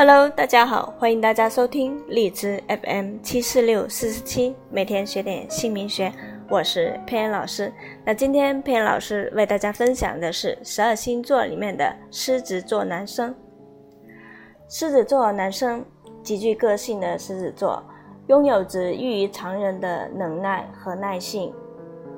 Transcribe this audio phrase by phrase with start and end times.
[0.00, 6.10] Hello，大家好，欢迎大家收听荔枝 FM 七四六四十七，每天学点姓名学，
[6.48, 7.70] 我是佩恩老师。
[8.02, 13.34] 那今天佩恩老师为大家分享的是十二星座里面的狮子座男生。
[14.70, 15.84] 狮子座男生
[16.22, 17.84] 极具个性的狮子座，
[18.28, 21.52] 拥有着异于常人的能耐和耐性，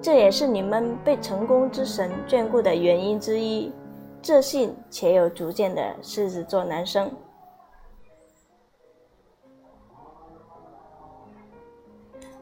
[0.01, 3.73] 这也是你们被成功之神眷顾的原因之一。
[4.23, 7.11] 自信且有主见的狮子座男生。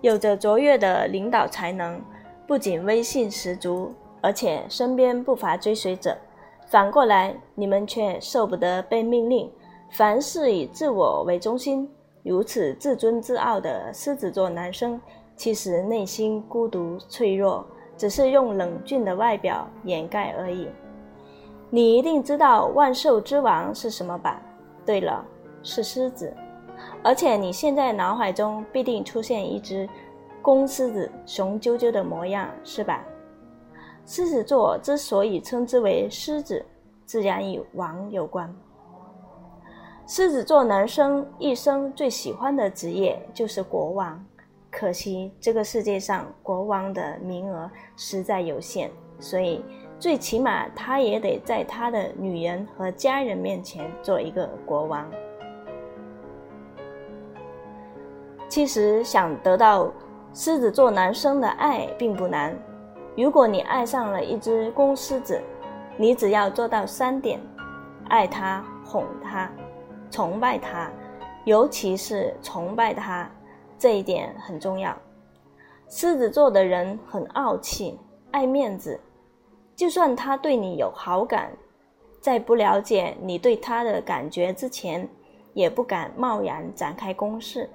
[0.01, 2.01] 有着卓越的领导才能，
[2.47, 6.17] 不仅威信十足，而且身边不乏追随者。
[6.67, 9.51] 反过来，你们却受不得被命令，
[9.91, 11.91] 凡事以自我为中心。
[12.23, 15.01] 如此自尊自傲的狮子座男生，
[15.37, 20.69] 其实内心孤独脆弱，只是用冷峻的外表掩盖而已。
[21.71, 24.41] 你一定知道万兽之王是什么吧？
[24.85, 25.25] 对了，
[25.63, 26.33] 是狮子。
[27.03, 29.89] 而且你现在脑海中必定出现一只
[30.43, 33.05] 公狮子雄赳赳的模样，是吧？
[34.07, 36.65] 狮子座之所以称之为狮子，
[37.07, 38.53] 自然与王有关。
[40.07, 44.25] 狮子座男生一生最喜欢的职业就是国王，
[44.71, 49.65] 可惜这个世界上国王的名额实在有限，所以
[50.01, 55.09] 最起码他也得在他的女人和家人面前做一个国王。
[58.51, 59.89] 其实想得到
[60.35, 62.53] 狮子座男生的爱并不难。
[63.17, 65.41] 如果你爱上了一只公狮子，
[65.97, 67.41] 你只要做到三点：
[68.09, 69.49] 爱他、哄他、
[70.11, 70.91] 崇拜他，
[71.45, 73.31] 尤其是崇拜他，
[73.79, 74.97] 这一点很重要。
[75.89, 77.97] 狮子座的人很傲气、
[78.33, 78.99] 爱面子，
[79.77, 81.53] 就算他对你有好感，
[82.21, 85.09] 在不了解你对他的感觉之前，
[85.53, 87.71] 也不敢贸然展开攻势。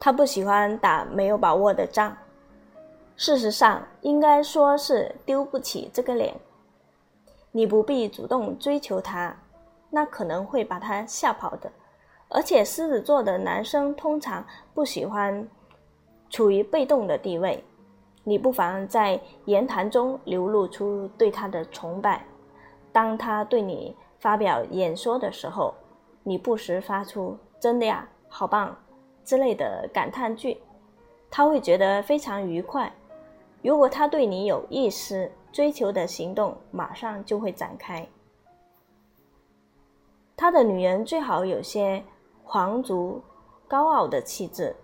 [0.00, 2.16] 他不喜欢打没有把握的仗，
[3.16, 6.34] 事实上应该说是丢不起这个脸。
[7.52, 9.36] 你不必主动追求他，
[9.90, 11.70] 那可能会把他吓跑的。
[12.30, 15.46] 而且狮子座的男生通常不喜欢
[16.30, 17.62] 处于被动的地位，
[18.24, 22.24] 你不妨在言谈中流露出对他的崇拜。
[22.92, 25.74] 当他对你发表演说的时候，
[26.22, 28.74] 你不时发出“真的呀，好棒”。
[29.24, 30.60] 之类的感叹句，
[31.30, 32.92] 他会觉得非常愉快。
[33.62, 38.06] 如果他对你有意思，追求的行动马上就会展开。
[40.36, 42.02] 他的女人最好有些
[42.42, 43.22] 皇族
[43.68, 44.74] 高傲的气质，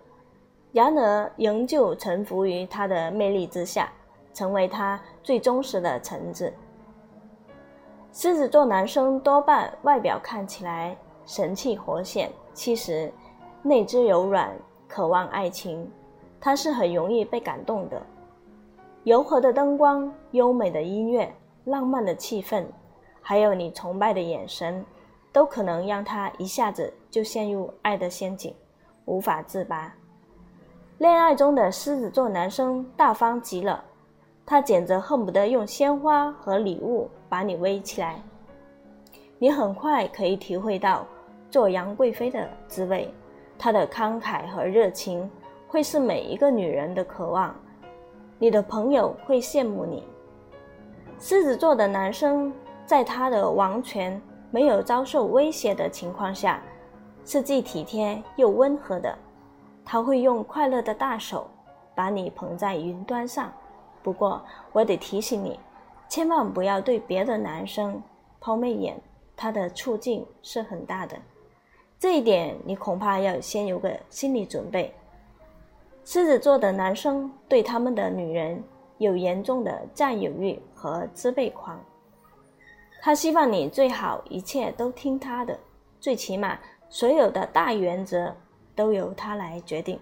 [0.71, 3.91] 然而仍旧臣服于他的魅力之下，
[4.33, 6.53] 成为他最忠实的臣子。
[8.13, 13.11] 狮子座男生多半外表看起来神气活现，其实。
[13.67, 14.55] 内之柔软，
[14.87, 15.91] 渴望爱情，
[16.39, 18.01] 他是很容易被感动的。
[19.03, 21.33] 柔和的灯光、优美的音乐、
[21.65, 22.65] 浪漫的气氛，
[23.21, 24.83] 还有你崇拜的眼神，
[25.33, 28.53] 都可能让他一下子就陷入爱的陷阱，
[29.05, 29.93] 无法自拔。
[30.97, 33.83] 恋爱中的狮子座男生大方极了，
[34.45, 38.21] 他简直恨不得用鲜花和礼物把你围起来。
[39.39, 41.05] 你很快可以体会到
[41.51, 43.13] 做杨贵妃的滋味。
[43.57, 45.29] 他的慷慨和热情
[45.67, 47.55] 会是每一个女人的渴望，
[48.37, 50.03] 你的朋友会羡慕你。
[51.19, 52.53] 狮子座的男生
[52.85, 56.61] 在他的王权没有遭受威胁的情况下，
[57.25, 59.17] 是既体贴又温和的。
[59.83, 61.49] 他会用快乐的大手
[61.95, 63.51] 把你捧在云端上。
[64.03, 64.41] 不过，
[64.71, 65.59] 我得提醒你，
[66.07, 68.01] 千万不要对别的男生
[68.39, 69.01] 抛媚眼，
[69.35, 71.17] 他的处境是很大的。
[71.99, 74.93] 这一点你恐怕要先有个心理准备。
[76.05, 78.63] 狮子座的男生对他们的女人
[78.97, 81.79] 有严重的占有欲和支配狂，
[83.01, 85.59] 他希望你最好一切都听他的，
[85.99, 86.57] 最起码
[86.87, 88.33] 所有的大原则
[88.75, 89.99] 都由他来决定。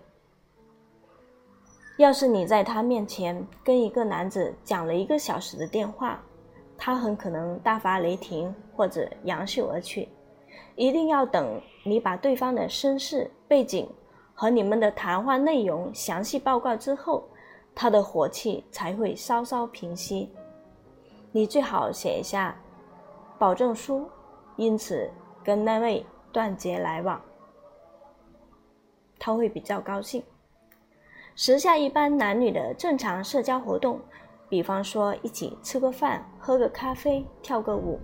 [1.98, 6.22] 要是你在他面前跟一个男子讲了一个小时的电话，
[6.78, 10.08] 他很可能大发雷霆或者扬袖而去。
[10.75, 13.90] 一定要等你把对方的身世背景
[14.34, 17.28] 和你们的谈话内容详细报告之后，
[17.74, 20.30] 他的火气才会稍稍平息。
[21.31, 22.57] 你最好写一下
[23.38, 24.10] 保证书，
[24.56, 25.10] 因此
[25.44, 27.22] 跟那位断绝来往，
[29.19, 30.24] 他会比较高兴。
[31.36, 34.00] 时下一般男女的正常社交活动，
[34.48, 38.00] 比方说一起吃个饭、喝个咖啡、跳个舞。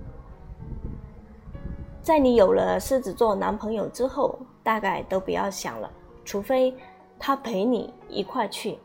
[2.03, 5.91] 在你有了狮子座男朋友之后，大概都不要想了，
[6.25, 6.75] 除非
[7.19, 8.79] 他陪你一块去。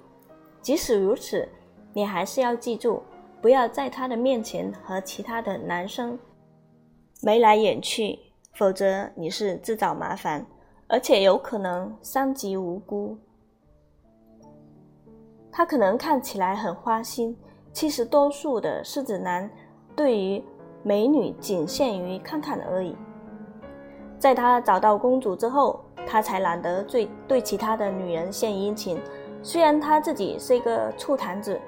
[0.60, 1.48] 即使如此，
[1.94, 3.02] 你还是要记住，
[3.40, 6.18] 不要在他的面前和其他的男生
[7.22, 8.18] 眉来眼去，
[8.52, 10.44] 否则你是自找麻烦，
[10.86, 13.16] 而且有可能伤及无辜。
[15.50, 17.34] 他可能看起来很花心，
[17.72, 19.50] 其实多数的狮子男
[19.96, 20.44] 对于
[20.82, 22.94] 美女仅限于看看而已。
[24.26, 29.00] 在他找到公主之后，他才懒得对对其他的女人献殷勤。
[29.40, 31.60] 虽然他自己是一个醋坛子，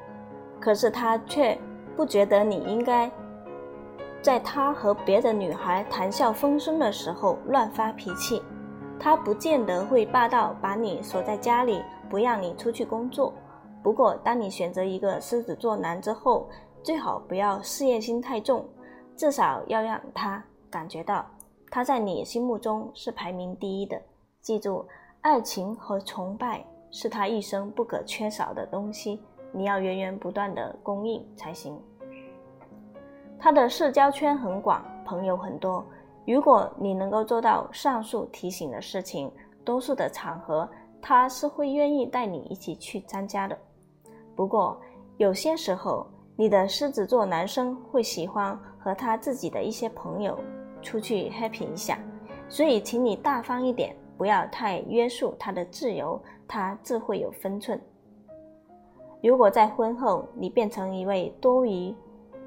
[0.58, 1.56] 可是他却
[1.96, 3.08] 不觉得你应该
[4.20, 8.42] 在他和别的女孩谈笑风生的时候乱发脾气。
[8.98, 13.32] 他不见得会霸道，把你锁在家里，不让你出去工作。
[13.84, 16.48] 不过，当你选择一个狮子座男之后，
[16.82, 18.68] 最好不要事业心太重，
[19.14, 21.24] 至少要让他感觉到。
[21.70, 24.00] 他在你心目中是排名第一的。
[24.40, 24.86] 记住，
[25.20, 29.20] 爱情和崇拜是他一生不可缺少的东西，
[29.52, 31.78] 你要源源不断的供应才行。
[33.38, 35.84] 他的社交圈很广，朋友很多。
[36.26, 39.30] 如果你能够做到上述提醒的事情，
[39.64, 40.68] 多数的场合
[41.00, 43.56] 他是会愿意带你一起去参加的。
[44.34, 44.80] 不过，
[45.18, 46.06] 有些时候
[46.36, 50.38] 你的狮子座男生会喜欢和他自己的一些朋友。
[50.88, 51.98] 出去 happy 一下，
[52.48, 57.78] 所以请你大方一点，不要太约束他的自由，他自会有分寸。
[59.22, 61.94] 如果在婚后你变成一位多疑、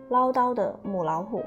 [0.10, 1.44] 唠叨的母老虎，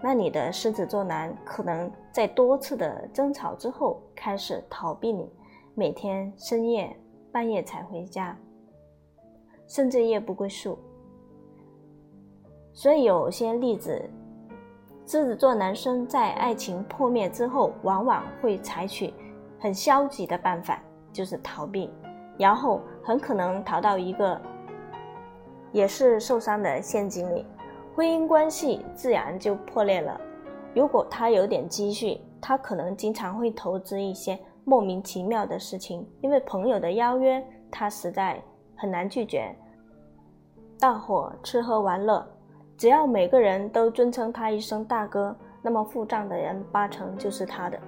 [0.00, 5.30] 那你的狮子座男可能在多次的争吵之后开始逃避你，
[5.76, 6.92] 每天深夜
[7.30, 8.36] 半夜才回家，
[9.68, 10.76] 甚至夜不归宿。
[12.72, 14.10] 所以有些例子。
[15.04, 19.12] 狮子座男生在爱情破灭之后，往往会采取
[19.60, 20.82] 很消极的办法，
[21.12, 21.90] 就是逃避，
[22.38, 24.40] 然后很可能逃到一个
[25.70, 27.44] 也是受伤的陷阱里，
[27.94, 30.18] 婚姻关系自然就破裂了。
[30.74, 38.42] 如果他有点积蓄，他可能经常会投资一些莫名其妙的事情，因为朋友的邀约，他实在
[38.76, 39.54] 很难拒绝。
[40.78, 42.26] 大伙吃喝玩乐。
[42.82, 45.32] 只要每个人都尊称他一声大哥，
[45.62, 47.78] 那么付账的人八成就是他的。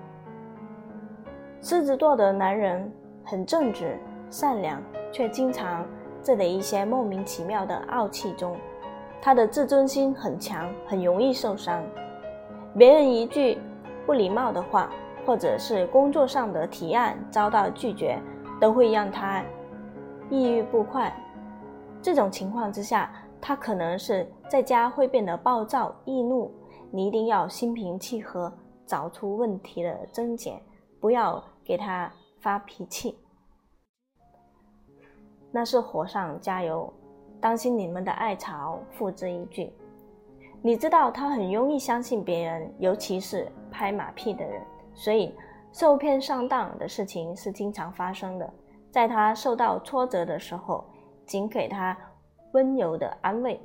[1.61, 2.89] 狮子座的男人
[3.25, 3.99] 很正直、
[4.31, 4.81] 善良，
[5.11, 5.85] 却经常
[6.23, 8.57] 在一些莫名其妙的傲气中，
[9.21, 11.83] 他的自尊心很强，很容易受伤。
[12.79, 13.59] 别人一句
[14.07, 14.89] 不礼貌的话，
[15.27, 18.17] 或者是工作上的提案遭到拒绝，
[18.61, 19.43] 都会让他
[20.31, 21.13] 抑郁不快。
[22.01, 23.11] 这种情况之下。
[23.47, 26.51] 他可能是在家会变得暴躁易怒，
[26.91, 28.51] 你一定要心平气和，
[28.87, 30.59] 找出问题的症结，
[30.99, 32.11] 不要给他
[32.41, 33.19] 发脾气，
[35.53, 36.91] 那是火上加油，
[37.39, 39.71] 当心你们的爱巢付之一炬。
[40.63, 44.63] 你知道他很容易相信别人，尤其是拍马屁的人，
[44.95, 45.35] 所以
[45.71, 48.51] 受骗上当的事情是经常发生的。
[48.91, 50.83] 在他受到挫折的时候，
[51.27, 51.95] 仅给他。
[52.55, 53.61] 温柔的安慰。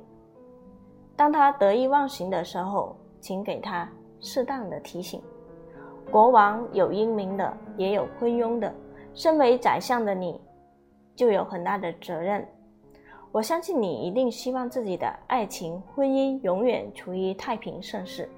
[1.16, 3.90] 当他得意忘形的时候，请给他
[4.20, 5.20] 适当的提醒。
[6.10, 8.72] 国王有英明的，也有昏庸的。
[9.12, 10.40] 身为宰相的你，
[11.16, 12.46] 就有很大的责任。
[13.32, 18.28] 我相信你一定希望自己的爱情婚姻永远处于太平盛世。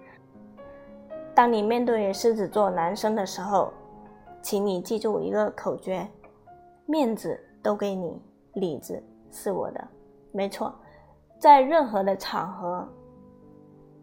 [1.34, 3.72] 当你面对狮子座男生的时候，
[4.42, 6.06] 请你记住一个口诀：
[6.84, 8.20] 面子都给你，
[8.54, 9.88] 里子是我的。
[10.32, 10.74] 没错，
[11.38, 12.88] 在任何的场合，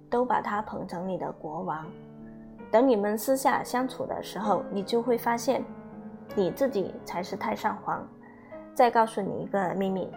[0.09, 1.85] 都把他捧成你的国王。
[2.71, 5.63] 等你们私下相处的时候，你就会发现，
[6.35, 8.07] 你自己才是太上皇。
[8.75, 10.11] 再告诉你一个秘密：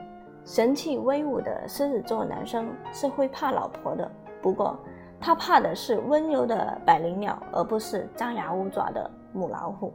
[0.44, 4.10] 神气威武的狮子座男生是会怕老婆的，
[4.42, 4.78] 不过
[5.18, 9.92] 他怕的是温柔的百灵鸟，而不是张牙舞爪的母老虎。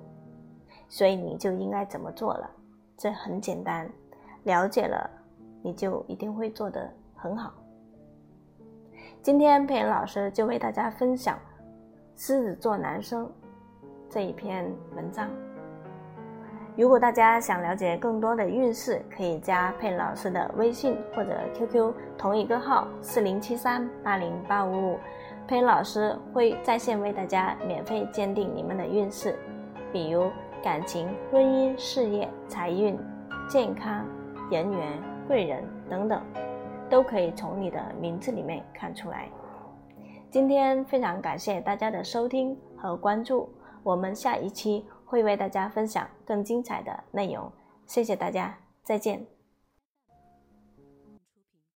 [0.89, 2.49] 所以你就应该怎么做了？
[2.97, 3.87] 这很简单，
[4.43, 5.09] 了解了。
[5.61, 7.53] 你就一定会做得很好。
[9.21, 11.37] 今天佩妍老师就为大家分享
[12.15, 13.29] 狮子座男生
[14.09, 15.29] 这一篇文章。
[16.77, 24.99] 如果大家想了解更多的运势，可以加佩老师的微信或者 QQ，同一个号四零七三八零八五五，
[25.47, 29.35] 佩恩老师会在线为大家免费鉴定你们的运势，
[29.91, 30.29] 比如
[30.63, 32.95] 感情、婚姻、事业、财运、
[33.49, 34.05] 健康、
[34.51, 35.16] 人缘。
[35.27, 36.23] 贵人等等，
[36.89, 39.29] 都可以从你的名字里面看出来。
[40.29, 43.49] 今天非常感谢大家的收听和关注，
[43.83, 47.51] 我们下一期会为大家分享更精彩的内容。
[47.85, 49.36] 谢谢大家，再见。